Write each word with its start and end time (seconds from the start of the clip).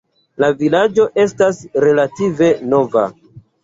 La 0.43 0.47
vilaĝo 0.61 1.05
estas 1.25 1.63
relative 1.87 2.53
nova. 2.75 3.09